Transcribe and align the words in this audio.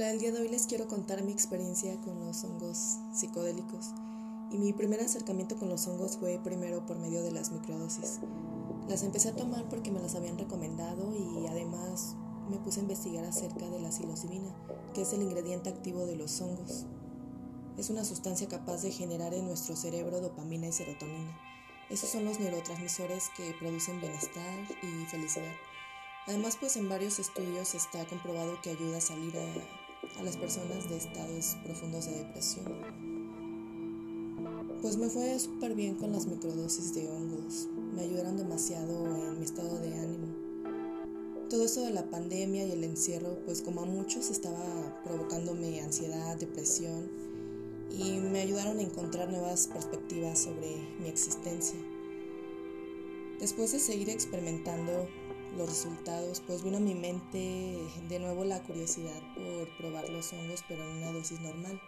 Hola, 0.00 0.12
el 0.12 0.18
día 0.18 0.32
de 0.32 0.40
hoy 0.40 0.48
les 0.48 0.66
quiero 0.66 0.88
contar 0.88 1.22
mi 1.22 1.30
experiencia 1.30 1.94
con 2.00 2.18
los 2.20 2.42
hongos 2.42 2.96
psicodélicos. 3.12 3.90
Y 4.50 4.56
mi 4.56 4.72
primer 4.72 4.98
acercamiento 5.02 5.58
con 5.58 5.68
los 5.68 5.86
hongos 5.86 6.16
fue 6.16 6.40
primero 6.42 6.86
por 6.86 6.98
medio 6.98 7.22
de 7.22 7.32
las 7.32 7.50
microdosis. 7.50 8.18
Las 8.88 9.02
empecé 9.02 9.28
a 9.28 9.36
tomar 9.36 9.68
porque 9.68 9.90
me 9.90 10.00
las 10.00 10.14
habían 10.14 10.38
recomendado 10.38 11.14
y 11.14 11.46
además 11.48 12.16
me 12.48 12.56
puse 12.56 12.80
a 12.80 12.84
investigar 12.84 13.26
acerca 13.26 13.68
de 13.68 13.78
la 13.78 13.92
psilocibina, 13.92 14.56
que 14.94 15.02
es 15.02 15.12
el 15.12 15.20
ingrediente 15.20 15.68
activo 15.68 16.06
de 16.06 16.16
los 16.16 16.40
hongos. 16.40 16.86
Es 17.76 17.90
una 17.90 18.02
sustancia 18.02 18.48
capaz 18.48 18.80
de 18.80 18.92
generar 18.92 19.34
en 19.34 19.44
nuestro 19.44 19.76
cerebro 19.76 20.22
dopamina 20.22 20.66
y 20.66 20.72
serotonina. 20.72 21.38
Esos 21.90 22.08
son 22.08 22.24
los 22.24 22.40
neurotransmisores 22.40 23.28
que 23.36 23.52
producen 23.60 24.00
bienestar 24.00 24.60
y 24.82 25.04
felicidad. 25.10 25.52
Además, 26.26 26.56
pues 26.58 26.76
en 26.76 26.88
varios 26.88 27.18
estudios 27.18 27.74
está 27.74 28.06
comprobado 28.06 28.60
que 28.62 28.70
ayuda 28.70 28.98
a 28.98 29.00
salir 29.00 29.36
a, 29.36 29.79
las 30.22 30.36
personas 30.36 30.88
de 30.88 30.96
estados 30.96 31.56
profundos 31.64 32.06
de 32.06 32.18
depresión. 32.18 32.66
Pues 34.82 34.96
me 34.96 35.08
fue 35.08 35.38
súper 35.38 35.74
bien 35.74 35.94
con 35.96 36.12
las 36.12 36.26
microdosis 36.26 36.94
de 36.94 37.08
hongos. 37.08 37.68
Me 37.94 38.02
ayudaron 38.02 38.36
demasiado 38.36 39.06
en 39.06 39.38
mi 39.38 39.44
estado 39.44 39.78
de 39.78 39.94
ánimo. 39.94 40.28
Todo 41.48 41.64
esto 41.64 41.82
de 41.82 41.90
la 41.90 42.08
pandemia 42.10 42.66
y 42.66 42.72
el 42.72 42.84
encierro, 42.84 43.38
pues 43.44 43.60
como 43.60 43.82
a 43.82 43.86
muchos 43.86 44.30
estaba 44.30 45.02
provocándome 45.04 45.80
ansiedad, 45.80 46.36
depresión 46.36 47.10
y 47.90 48.18
me 48.20 48.40
ayudaron 48.40 48.78
a 48.78 48.82
encontrar 48.82 49.30
nuevas 49.30 49.66
perspectivas 49.66 50.38
sobre 50.38 50.76
mi 51.00 51.08
existencia. 51.08 51.78
Después 53.40 53.72
de 53.72 53.80
seguir 53.80 54.10
experimentando 54.10 55.08
los 55.56 55.68
resultados, 55.68 56.42
pues 56.46 56.62
vino 56.62 56.76
a 56.76 56.80
mi 56.80 56.94
mente 56.94 57.78
de 58.08 58.18
nuevo 58.18 58.44
la 58.44 58.62
curiosidad 58.62 59.20
por 59.34 59.76
probar 59.76 60.08
los 60.08 60.32
hongos, 60.32 60.64
pero 60.68 60.82
en 60.82 60.98
una 60.98 61.12
dosis 61.12 61.40
normal, 61.40 61.80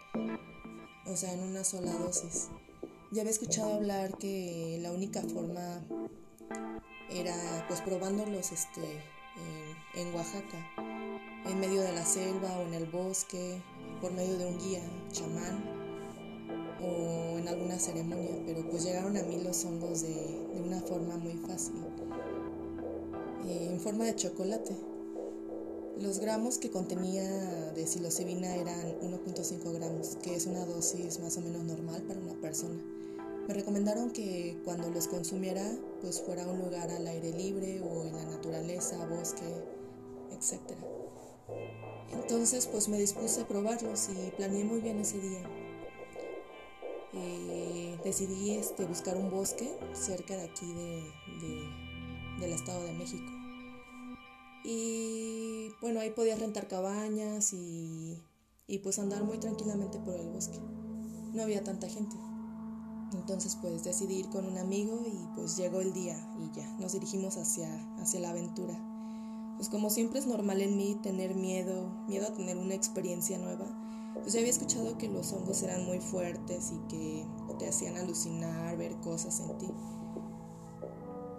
o 1.05 1.15
sea, 1.15 1.33
en 1.33 1.41
una 1.41 1.63
sola 1.63 1.93
dosis. 1.93 2.49
Ya 3.11 3.21
había 3.21 3.31
escuchado 3.31 3.73
hablar 3.73 4.17
que 4.17 4.79
la 4.81 4.91
única 4.91 5.21
forma 5.21 5.81
era 7.09 7.65
pues 7.67 7.81
probándolos 7.81 8.51
este, 8.51 8.81
en, 9.95 10.13
Oaxaca, 10.15 10.57
en 11.45 11.59
medio 11.59 11.81
de 11.81 11.91
la 11.93 12.05
selva 12.05 12.57
o 12.57 12.63
en 12.63 12.73
el 12.73 12.85
bosque, 12.85 13.61
por 14.01 14.11
medio 14.11 14.37
de 14.37 14.45
un 14.47 14.57
guía, 14.59 14.81
chamán 15.11 15.63
o 16.81 17.37
en 17.37 17.47
alguna 17.47 17.79
ceremonia, 17.79 18.35
pero 18.45 18.67
pues 18.69 18.83
llegaron 18.83 19.15
a 19.15 19.23
mí 19.23 19.41
los 19.41 19.63
hongos 19.63 20.01
de, 20.01 20.13
de 20.53 20.61
una 20.61 20.81
forma 20.81 21.15
muy 21.17 21.33
fácil. 21.47 21.75
Eh, 23.45 23.67
en 23.71 23.79
forma 23.79 24.05
de 24.05 24.15
chocolate. 24.15 24.75
Los 25.99 26.19
gramos 26.19 26.57
que 26.57 26.71
contenía 26.71 27.23
de 27.73 27.85
psilocibina 27.85 28.55
eran 28.55 28.99
1.5 29.01 29.71
gramos, 29.73 30.17
que 30.23 30.35
es 30.35 30.47
una 30.47 30.65
dosis 30.65 31.19
más 31.19 31.37
o 31.37 31.41
menos 31.41 31.63
normal 31.63 32.01
para 32.03 32.19
una 32.19 32.33
persona. 32.33 32.81
Me 33.47 33.53
recomendaron 33.53 34.11
que 34.11 34.59
cuando 34.63 34.89
los 34.89 35.07
consumiera, 35.07 35.63
pues 36.01 36.21
fuera 36.21 36.45
a 36.45 36.47
un 36.47 36.59
lugar 36.59 36.89
al 36.89 37.05
aire 37.05 37.31
libre 37.33 37.81
o 37.81 38.03
en 38.05 38.15
la 38.15 38.23
naturaleza, 38.25 39.05
bosque, 39.05 39.45
etc. 40.31 40.77
Entonces, 42.13 42.67
pues 42.67 42.87
me 42.87 42.97
dispuse 42.97 43.41
a 43.41 43.47
probarlos 43.47 44.09
y 44.09 44.31
planeé 44.31 44.63
muy 44.63 44.79
bien 44.79 44.99
ese 44.99 45.19
día. 45.19 45.43
Eh, 47.13 47.99
decidí 48.03 48.51
este, 48.51 48.85
buscar 48.85 49.17
un 49.17 49.29
bosque 49.29 49.69
cerca 49.93 50.35
de 50.35 50.43
aquí 50.43 50.73
de 50.73 51.82
del 52.39 52.53
Estado 52.53 52.83
de 52.83 52.93
México. 52.93 53.31
Y 54.63 55.69
bueno, 55.81 55.99
ahí 55.99 56.11
podías 56.11 56.39
rentar 56.39 56.67
cabañas 56.67 57.53
y, 57.53 58.23
y 58.67 58.79
pues 58.79 58.97
andar 58.99 59.23
muy 59.23 59.37
tranquilamente 59.37 59.99
por 59.99 60.15
el 60.15 60.29
bosque. 60.29 60.59
No 61.33 61.43
había 61.43 61.63
tanta 61.63 61.89
gente. 61.89 62.15
Entonces 63.13 63.57
pues 63.61 63.83
decidí 63.83 64.15
ir 64.15 64.29
con 64.29 64.45
un 64.45 64.57
amigo 64.57 65.03
y 65.05 65.27
pues 65.35 65.57
llegó 65.57 65.81
el 65.81 65.93
día 65.93 66.17
y 66.39 66.55
ya, 66.55 66.67
nos 66.79 66.93
dirigimos 66.93 67.37
hacia, 67.37 67.69
hacia 67.97 68.19
la 68.19 68.29
aventura. 68.29 68.73
Pues 69.57 69.69
como 69.69 69.89
siempre 69.89 70.19
es 70.19 70.25
normal 70.25 70.61
en 70.61 70.77
mí 70.77 70.97
tener 71.03 71.35
miedo, 71.35 71.91
miedo 72.07 72.27
a 72.27 72.33
tener 72.33 72.57
una 72.57 72.73
experiencia 72.73 73.37
nueva, 73.37 73.65
pues 74.15 74.33
ya 74.33 74.39
había 74.39 74.51
escuchado 74.51 74.97
que 74.97 75.09
los 75.09 75.31
hongos 75.31 75.61
eran 75.61 75.85
muy 75.85 75.99
fuertes 75.99 76.71
y 76.71 76.87
que 76.87 77.27
te 77.59 77.67
hacían 77.67 77.97
alucinar, 77.97 78.77
ver 78.77 78.99
cosas 79.01 79.39
en 79.41 79.57
ti 79.57 79.67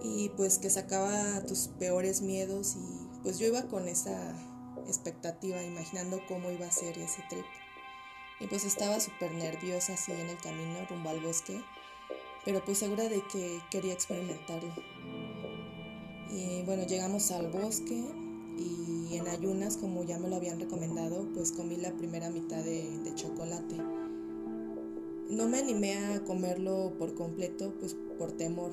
y 0.04 0.28
pues 0.36 0.58
que 0.58 0.68
sacaba 0.68 1.42
tus 1.46 1.68
peores 1.78 2.20
miedos 2.20 2.76
y 2.76 3.22
pues 3.22 3.38
yo 3.38 3.46
iba 3.46 3.62
con 3.62 3.88
esa 3.88 4.38
expectativa, 4.86 5.62
imaginando 5.62 6.20
cómo 6.28 6.50
iba 6.50 6.66
a 6.66 6.72
ser 6.72 6.98
ese 6.98 7.22
trip. 7.30 7.46
Y 8.38 8.46
pues 8.46 8.66
estaba 8.66 9.00
súper 9.00 9.32
nerviosa 9.32 9.94
así 9.94 10.12
en 10.12 10.28
el 10.28 10.36
camino 10.38 10.84
rumbo 10.90 11.08
al 11.08 11.20
bosque, 11.20 11.58
pero 12.44 12.62
pues 12.62 12.78
segura 12.78 13.04
de 13.08 13.22
que 13.32 13.60
quería 13.70 13.94
experimentarlo. 13.94 14.74
Y 16.30 16.62
bueno, 16.64 16.84
llegamos 16.86 17.30
al 17.30 17.50
bosque 17.50 18.04
y 18.58 19.16
en 19.16 19.26
ayunas, 19.28 19.78
como 19.78 20.04
ya 20.04 20.18
me 20.18 20.28
lo 20.28 20.36
habían 20.36 20.60
recomendado, 20.60 21.26
pues 21.32 21.52
comí 21.52 21.76
la 21.76 21.92
primera 21.92 22.28
mitad 22.28 22.62
de, 22.62 22.98
de 22.98 23.14
chocolate. 23.14 23.76
No 25.30 25.48
me 25.48 25.60
animé 25.60 25.96
a 25.96 26.22
comerlo 26.24 26.92
por 26.98 27.14
completo, 27.14 27.72
pues 27.80 27.96
por 28.18 28.32
temor, 28.32 28.72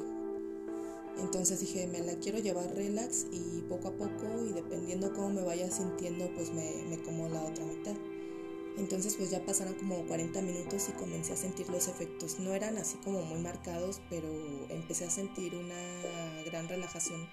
entonces 1.19 1.59
dije, 1.59 1.87
me 1.87 1.99
la 1.99 2.15
quiero 2.15 2.39
llevar 2.39 2.73
relax 2.73 3.25
y 3.31 3.61
poco 3.69 3.89
a 3.89 3.91
poco 3.91 4.45
y 4.47 4.53
dependiendo 4.53 5.13
cómo 5.13 5.29
me 5.29 5.43
vaya 5.43 5.69
sintiendo, 5.69 6.29
pues 6.35 6.51
me, 6.51 6.97
como 7.03 7.29
la 7.29 7.41
otra 7.43 7.65
mitad. 7.65 7.95
Entonces 8.77 9.15
pues 9.15 9.29
ya 9.29 9.45
pasaron 9.45 9.73
como 9.75 10.05
40 10.07 10.41
minutos 10.41 10.87
y 10.89 10.93
comencé 10.93 11.33
a 11.33 11.35
sentir 11.35 11.69
los 11.69 11.87
efectos. 11.87 12.39
No 12.39 12.53
eran 12.53 12.77
así 12.77 12.97
como 12.97 13.21
muy 13.21 13.39
marcados, 13.39 14.01
pero 14.09 14.27
empecé 14.69 15.05
a 15.05 15.09
sentir 15.09 15.55
una 15.55 16.43
gran 16.45 16.67
relajación. 16.69 17.27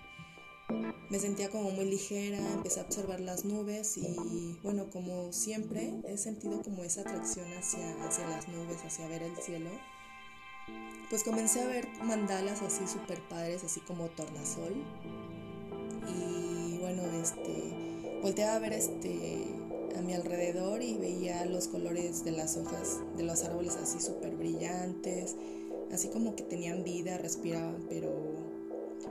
Me 1.09 1.19
sentía 1.19 1.49
como 1.49 1.71
muy 1.71 1.87
ligera, 1.87 2.39
empecé 2.53 2.81
a 2.81 2.83
observar 2.83 3.21
las 3.21 3.47
nubes 3.47 3.97
y 3.97 4.59
bueno, 4.63 4.91
como 4.91 5.33
siempre 5.33 5.95
he 6.07 6.19
sentido 6.19 6.61
como 6.63 6.85
esa 6.85 7.01
atracción 7.01 7.51
hacia, 7.55 8.05
hacia 8.05 8.29
las 8.29 8.49
nubes, 8.49 8.85
hacia 8.85 9.09
ver 9.09 9.23
el 9.23 9.35
cielo 9.37 9.71
pues 11.11 11.25
comencé 11.25 11.61
a 11.63 11.67
ver 11.67 11.89
mandalas 12.03 12.63
así 12.63 12.87
súper 12.87 13.21
padres, 13.29 13.65
así 13.65 13.81
como 13.81 14.07
tornasol. 14.09 14.75
Y 16.09 16.79
bueno, 16.79 17.03
este, 17.21 18.21
volteaba 18.23 18.57
a 18.57 18.59
ver 18.59 18.73
este, 18.75 19.47
a 19.97 20.03
mi 20.03 20.15
alrededor 20.15 20.83
y 20.83 20.97
veía 20.97 21.45
los 21.47 21.69
colores 21.69 22.25
de 22.25 22.33
las 22.33 22.57
hojas 22.57 23.01
de 23.17 23.23
los 23.23 23.43
árboles 23.45 23.77
así 23.77 24.01
súper 24.01 24.37
brillantes, 24.37 25.37
así 25.93 26.09
como 26.09 26.37
que 26.37 26.43
tenían 26.43 26.85
vida, 26.85 27.19
respiraban, 27.19 27.85
pero 27.89 28.11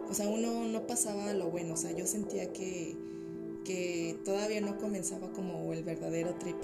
pues 0.05 0.19
aún 0.19 0.41
no, 0.41 0.65
no 0.65 0.87
pasaba 0.87 1.33
lo 1.33 1.49
bueno, 1.49 1.73
o 1.73 1.77
sea, 1.77 1.91
yo 1.91 2.05
sentía 2.05 2.53
que, 2.53 2.95
que 3.65 4.17
todavía 4.23 4.61
no 4.61 4.77
comenzaba 4.77 5.31
como 5.31 5.73
el 5.73 5.83
verdadero 5.83 6.35
trip. 6.35 6.57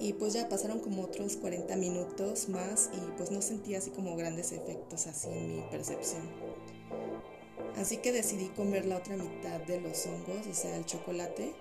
Y 0.00 0.12
pues 0.12 0.32
ya 0.34 0.48
pasaron 0.48 0.78
como 0.78 1.02
otros 1.02 1.36
40 1.36 1.74
minutos 1.76 2.48
más 2.48 2.90
y 2.92 3.00
pues 3.16 3.30
no 3.30 3.42
sentí 3.42 3.74
así 3.74 3.90
como 3.90 4.16
grandes 4.16 4.52
efectos 4.52 5.06
así 5.06 5.28
en 5.28 5.56
mi 5.56 5.62
percepción. 5.70 6.22
Así 7.76 7.98
que 7.98 8.12
decidí 8.12 8.46
comer 8.48 8.86
la 8.86 8.96
otra 8.96 9.16
mitad 9.16 9.60
de 9.60 9.80
los 9.80 10.06
hongos, 10.06 10.46
o 10.46 10.54
sea, 10.54 10.76
el 10.76 10.84
chocolate. 10.84 11.54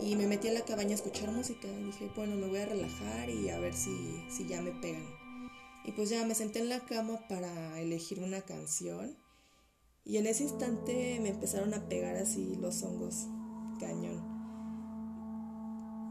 Y 0.00 0.16
me 0.16 0.26
metí 0.26 0.48
a 0.48 0.52
la 0.52 0.62
cabaña 0.62 0.90
a 0.90 0.94
escuchar 0.94 1.30
música. 1.30 1.68
Dije, 1.68 2.10
bueno, 2.14 2.36
me 2.36 2.48
voy 2.48 2.58
a 2.58 2.66
relajar 2.66 3.30
y 3.30 3.48
a 3.48 3.58
ver 3.58 3.74
si, 3.74 4.22
si 4.30 4.46
ya 4.46 4.60
me 4.60 4.72
pegan. 4.72 5.06
Y 5.84 5.92
pues 5.92 6.10
ya 6.10 6.26
me 6.26 6.34
senté 6.34 6.58
en 6.58 6.68
la 6.68 6.80
cama 6.80 7.20
para 7.28 7.80
elegir 7.80 8.20
una 8.20 8.42
canción. 8.42 9.16
Y 10.04 10.18
en 10.18 10.26
ese 10.26 10.44
instante 10.44 11.18
me 11.20 11.30
empezaron 11.30 11.74
a 11.74 11.88
pegar 11.88 12.16
así 12.16 12.56
los 12.56 12.82
hongos, 12.82 13.26
cañón. 13.80 14.35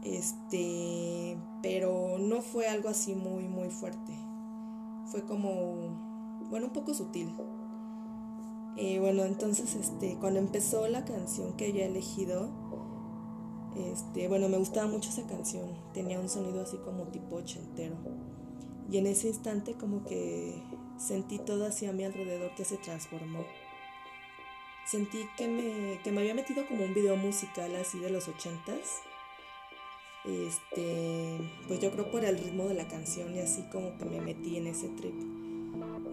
Este, 0.06 1.36
pero 1.62 2.16
no 2.18 2.40
fue 2.40 2.68
algo 2.68 2.88
así 2.88 3.16
muy, 3.16 3.48
muy 3.48 3.70
fuerte. 3.70 4.12
Fue 5.06 5.24
como, 5.24 6.44
bueno, 6.48 6.66
un 6.66 6.72
poco 6.72 6.94
sutil. 6.94 7.34
Y 8.76 8.98
bueno, 8.98 9.24
entonces, 9.24 9.74
este, 9.74 10.16
cuando 10.20 10.38
empezó 10.38 10.86
la 10.86 11.04
canción 11.04 11.56
que 11.56 11.70
había 11.70 11.86
elegido, 11.86 12.48
este, 13.74 14.28
bueno, 14.28 14.48
me 14.48 14.58
gustaba 14.58 14.86
mucho 14.86 15.10
esa 15.10 15.26
canción. 15.26 15.70
Tenía 15.92 16.20
un 16.20 16.28
sonido 16.28 16.62
así 16.62 16.76
como 16.84 17.08
tipo 17.08 17.36
ochentero. 17.36 17.96
Y 18.88 18.98
en 18.98 19.08
ese 19.08 19.26
instante 19.26 19.74
como 19.74 20.04
que 20.04 20.62
sentí 20.98 21.40
todo 21.40 21.66
así 21.66 21.86
a 21.86 21.92
mi 21.92 22.04
alrededor 22.04 22.54
que 22.54 22.64
se 22.64 22.76
transformó. 22.76 23.44
Sentí 24.86 25.26
que 25.36 25.48
me, 25.48 26.00
que 26.04 26.12
me 26.12 26.20
había 26.20 26.34
metido 26.34 26.64
como 26.68 26.84
un 26.84 26.94
video 26.94 27.16
musical 27.16 27.74
así 27.74 27.98
de 27.98 28.10
los 28.10 28.28
ochentas 28.28 29.02
este, 30.26 31.38
pues 31.68 31.80
yo 31.80 31.90
creo 31.92 32.10
por 32.10 32.24
el 32.24 32.36
ritmo 32.36 32.64
de 32.64 32.74
la 32.74 32.88
canción 32.88 33.34
y 33.34 33.38
así 33.38 33.62
como 33.70 33.96
que 33.96 34.04
me 34.04 34.20
metí 34.20 34.56
en 34.56 34.66
ese 34.66 34.88
trip. 34.88 35.14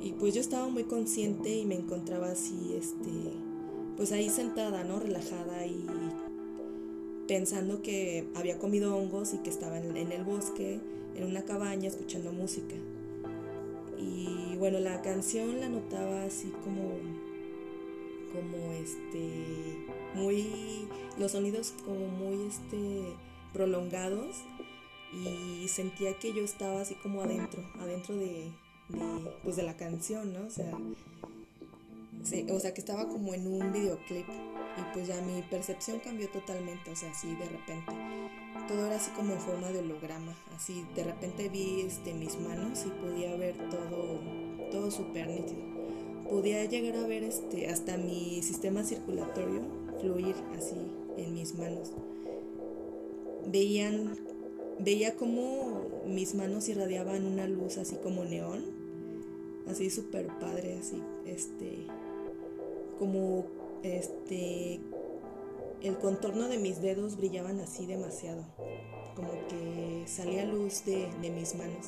Y 0.01 0.11
pues 0.13 0.33
yo 0.33 0.41
estaba 0.41 0.67
muy 0.67 0.83
consciente 0.83 1.49
y 1.49 1.65
me 1.65 1.75
encontraba 1.75 2.29
así, 2.31 2.75
este, 2.77 3.31
pues 3.95 4.11
ahí 4.11 4.29
sentada, 4.29 4.83
¿no? 4.83 4.99
Relajada 4.99 5.65
y 5.65 5.85
pensando 7.27 7.81
que 7.81 8.27
había 8.35 8.59
comido 8.59 8.95
hongos 8.95 9.33
y 9.33 9.37
que 9.37 9.49
estaba 9.49 9.77
en, 9.77 9.95
el 9.95 10.23
bosque, 10.23 10.79
en 11.15 11.23
una 11.23 11.43
cabaña, 11.43 11.87
escuchando 11.87 12.33
música. 12.33 12.75
Y 13.97 14.57
bueno, 14.57 14.79
la 14.79 15.01
canción 15.01 15.59
la 15.61 15.69
notaba 15.69 16.23
así 16.23 16.51
como, 16.63 16.89
como 18.33 18.73
este, 18.73 19.87
muy, 20.15 20.87
los 21.17 21.31
sonidos 21.31 21.73
como 21.85 22.07
muy 22.07 22.47
este, 22.47 23.15
prolongados 23.53 24.37
y 25.13 25.67
sentía 25.67 26.17
que 26.17 26.33
yo 26.33 26.43
estaba 26.43 26.81
así 26.81 26.95
como 26.95 27.21
adentro, 27.21 27.63
adentro 27.79 28.15
de, 28.15 28.51
pues 29.43 29.55
de 29.55 29.63
la 29.63 29.77
canción, 29.77 30.33
¿no? 30.33 30.47
O 30.47 30.49
sea, 30.49 30.71
o 32.49 32.59
sea, 32.59 32.73
que 32.73 32.79
estaba 32.79 33.07
como 33.07 33.33
en 33.33 33.47
un 33.47 33.71
videoclip 33.71 34.25
y 34.27 34.93
pues 34.93 35.07
ya 35.07 35.21
mi 35.21 35.41
percepción 35.43 35.99
cambió 35.99 36.29
totalmente, 36.29 36.91
o 36.91 36.95
sea, 36.95 37.11
así 37.11 37.35
de 37.35 37.45
repente. 37.45 37.91
Todo 38.67 38.85
era 38.85 38.95
así 38.95 39.11
como 39.11 39.33
en 39.33 39.39
forma 39.39 39.69
de 39.71 39.79
holograma, 39.79 40.33
así 40.55 40.85
de 40.95 41.03
repente 41.03 41.49
vi 41.49 41.81
este, 41.81 42.13
mis 42.13 42.39
manos 42.39 42.85
y 42.85 42.89
podía 42.89 43.35
ver 43.35 43.55
todo, 43.69 44.19
todo 44.71 44.89
súper 44.89 45.27
nítido. 45.27 45.61
Podía 46.29 46.63
llegar 46.65 47.03
a 47.03 47.07
ver 47.07 47.23
este, 47.23 47.67
hasta 47.67 47.97
mi 47.97 48.41
sistema 48.41 48.83
circulatorio 48.83 49.61
fluir 49.99 50.35
así 50.57 50.75
en 51.17 51.33
mis 51.33 51.53
manos. 51.55 51.91
Veían, 53.47 54.17
veía 54.79 55.15
como 55.15 55.81
mis 56.05 56.35
manos 56.35 56.69
irradiaban 56.69 57.25
una 57.25 57.47
luz 57.47 57.77
así 57.77 57.95
como 57.97 58.23
neón, 58.23 58.63
así 59.67 59.89
súper 59.89 60.27
padre, 60.39 60.77
así, 60.79 61.01
este, 61.25 61.87
como 62.99 63.45
este 63.83 64.79
el 65.83 65.97
contorno 65.97 66.47
de 66.47 66.57
mis 66.57 66.81
dedos 66.81 67.17
brillaban 67.17 67.59
así 67.59 67.85
demasiado, 67.85 68.45
como 69.15 69.31
que 69.49 70.05
salía 70.07 70.45
luz 70.45 70.85
de, 70.85 71.09
de, 71.21 71.29
mis 71.29 71.55
manos. 71.55 71.87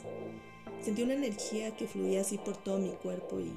Sentí 0.82 1.02
una 1.02 1.14
energía 1.14 1.76
que 1.78 1.88
fluía 1.88 2.22
así 2.22 2.38
por 2.38 2.58
todo 2.58 2.78
mi 2.78 2.90
cuerpo 2.90 3.40
y... 3.40 3.54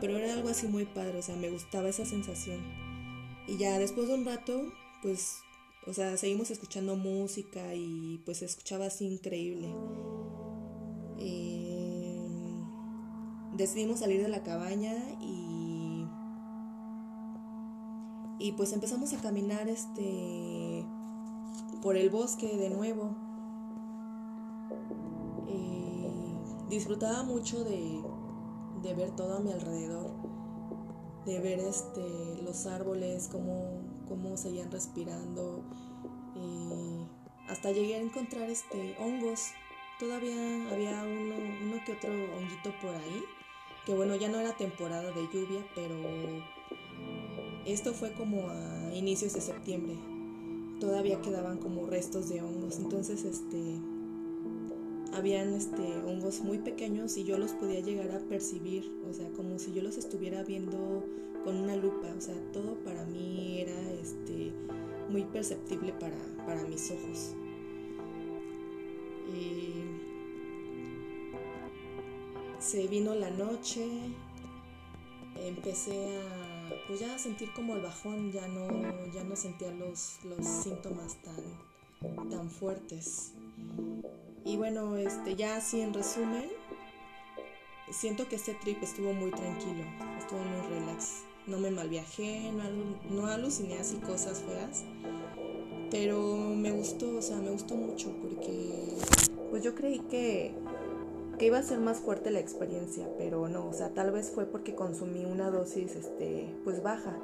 Pero 0.00 0.16
era 0.16 0.32
algo 0.32 0.48
así 0.48 0.66
muy 0.66 0.86
padre, 0.86 1.18
o 1.18 1.22
sea, 1.22 1.36
me 1.36 1.50
gustaba 1.50 1.90
esa 1.90 2.06
sensación. 2.06 2.60
Y 3.46 3.58
ya 3.58 3.78
después 3.78 4.08
de 4.08 4.14
un 4.14 4.24
rato, 4.24 4.72
pues, 5.02 5.40
o 5.86 5.92
sea, 5.92 6.16
seguimos 6.16 6.50
escuchando 6.50 6.96
música 6.96 7.74
y 7.74 8.20
pues 8.24 8.38
se 8.38 8.44
escuchaba 8.44 8.86
así 8.86 9.06
increíble. 9.06 9.74
Eh, 11.18 12.20
decidimos 13.54 14.00
salir 14.00 14.22
de 14.22 14.28
la 14.28 14.42
cabaña 14.42 14.94
y 15.20 15.48
y 18.38 18.52
pues 18.52 18.72
empezamos 18.72 19.12
a 19.12 19.18
caminar 19.18 19.68
este 19.68 20.86
por 21.82 21.96
el 21.96 22.08
bosque 22.10 22.56
de 22.56 22.70
nuevo. 22.70 23.16
Eh, 25.48 26.10
disfrutaba 26.68 27.22
mucho 27.24 27.64
de, 27.64 28.02
ver 28.94 29.10
todo 29.16 29.36
a 29.36 29.40
mi 29.40 29.52
alrededor, 29.52 30.10
de 31.26 31.40
ver 31.40 31.58
este, 31.60 32.42
los 32.42 32.66
árboles, 32.66 33.28
cómo, 33.30 33.80
cómo 34.08 34.36
seguían 34.36 34.70
respirando. 34.70 35.62
Eh, 36.36 37.06
hasta 37.48 37.72
llegué 37.72 37.96
a 37.96 38.00
encontrar 38.00 38.50
este, 38.50 38.96
hongos. 38.98 39.50
Todavía 39.98 40.72
había 40.72 41.02
uno, 41.02 41.34
uno 41.62 41.84
que 41.84 41.92
otro 41.92 42.10
honguito 42.10 42.72
por 42.80 42.94
ahí, 42.94 43.24
que 43.84 43.94
bueno, 43.94 44.14
ya 44.14 44.28
no 44.28 44.38
era 44.38 44.56
temporada 44.56 45.10
de 45.10 45.22
lluvia, 45.32 45.66
pero 45.74 45.96
esto 47.66 47.92
fue 47.92 48.12
como 48.12 48.48
a 48.48 48.94
inicios 48.94 49.34
de 49.34 49.40
septiembre. 49.40 49.96
Todavía 50.80 51.20
quedaban 51.20 51.58
como 51.58 51.86
restos 51.86 52.28
de 52.28 52.40
hongos, 52.40 52.78
entonces 52.78 53.24
este 53.24 53.80
habían 55.18 55.52
este 55.52 55.82
hongos 56.04 56.40
muy 56.40 56.58
pequeños 56.58 57.16
y 57.16 57.24
yo 57.24 57.38
los 57.38 57.52
podía 57.52 57.80
llegar 57.80 58.10
a 58.12 58.20
percibir, 58.20 58.90
o 59.08 59.12
sea, 59.12 59.28
como 59.30 59.58
si 59.58 59.72
yo 59.72 59.82
los 59.82 59.96
estuviera 59.96 60.42
viendo 60.44 61.04
con 61.44 61.56
una 61.56 61.76
lupa, 61.76 62.08
o 62.16 62.20
sea, 62.20 62.34
todo 62.52 62.76
para 62.84 63.04
mí 63.04 63.60
era 63.60 63.92
este 63.92 64.52
muy 65.08 65.24
perceptible 65.24 65.92
para, 65.92 66.18
para 66.46 66.62
mis 66.64 66.90
ojos. 66.90 67.34
Y 69.34 69.82
se 72.60 72.86
vino 72.86 73.14
la 73.14 73.30
noche, 73.30 73.86
empecé 75.36 76.18
a 76.18 76.48
pues 76.86 77.00
ya 77.00 77.18
sentir 77.18 77.52
como 77.54 77.76
el 77.76 77.82
bajón, 77.82 78.32
ya 78.32 78.46
no, 78.48 78.68
ya 79.12 79.24
no 79.24 79.36
sentía 79.36 79.72
los, 79.72 80.18
los 80.24 80.46
síntomas 80.46 81.16
tan, 81.22 82.30
tan 82.30 82.50
fuertes. 82.50 83.32
Y 84.44 84.56
bueno, 84.56 84.96
este, 84.96 85.36
ya 85.36 85.56
así 85.56 85.80
en 85.80 85.92
resumen, 85.92 86.48
siento 87.90 88.28
que 88.28 88.36
este 88.36 88.54
trip 88.54 88.82
estuvo 88.82 89.12
muy 89.12 89.30
tranquilo, 89.30 89.84
estuvo 90.18 90.40
muy 90.40 90.66
relax. 90.68 91.22
No 91.46 91.58
me 91.58 91.70
malviajé, 91.70 92.52
no, 92.52 92.64
no 93.14 93.26
aluciné 93.26 93.78
así 93.78 93.96
cosas 93.96 94.42
feas, 94.42 94.84
pero 95.90 96.36
me 96.36 96.70
gustó, 96.70 97.16
o 97.16 97.22
sea, 97.22 97.38
me 97.38 97.50
gustó 97.50 97.74
mucho 97.74 98.14
porque 98.20 98.96
pues 99.50 99.62
yo 99.62 99.74
creí 99.74 100.00
que 100.00 100.54
que 101.38 101.46
iba 101.46 101.58
a 101.58 101.62
ser 101.62 101.78
más 101.78 101.98
fuerte 101.98 102.30
la 102.30 102.40
experiencia, 102.40 103.08
pero 103.16 103.48
no, 103.48 103.68
o 103.68 103.72
sea, 103.72 103.90
tal 103.90 104.10
vez 104.10 104.30
fue 104.30 104.44
porque 104.44 104.74
consumí 104.74 105.24
una 105.24 105.50
dosis, 105.50 105.94
este, 105.94 106.52
pues 106.64 106.82
baja. 106.82 107.16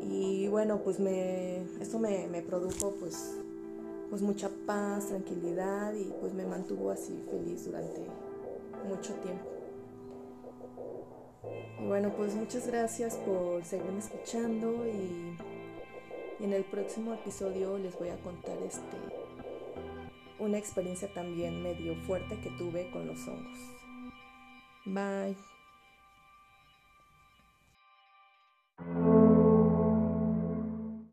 Y 0.00 0.46
bueno, 0.48 0.80
pues 0.84 1.00
me, 1.00 1.62
esto 1.80 1.98
me, 1.98 2.28
me 2.28 2.40
produjo 2.40 2.94
pues, 3.00 3.34
pues 4.10 4.22
mucha 4.22 4.50
paz, 4.66 5.08
tranquilidad 5.08 5.94
y 5.94 6.12
pues 6.20 6.32
me 6.32 6.46
mantuvo 6.46 6.90
así 6.90 7.24
feliz 7.30 7.64
durante 7.64 8.06
mucho 8.88 9.14
tiempo. 9.14 9.44
Y 11.80 11.86
bueno, 11.86 12.12
pues 12.16 12.34
muchas 12.34 12.66
gracias 12.66 13.16
por 13.16 13.64
seguirme 13.64 13.98
escuchando 13.98 14.86
y, 14.86 15.36
y 16.40 16.44
en 16.44 16.52
el 16.52 16.64
próximo 16.64 17.14
episodio 17.14 17.78
les 17.78 17.98
voy 17.98 18.08
a 18.08 18.16
contar 18.22 18.56
este 18.62 18.96
una 20.38 20.58
experiencia 20.58 21.12
también 21.12 21.62
medio 21.62 21.96
fuerte 21.96 22.38
que 22.40 22.50
tuve 22.50 22.90
con 22.90 23.06
los 23.06 23.26
hongos. 23.26 23.58
Bye. 24.86 25.57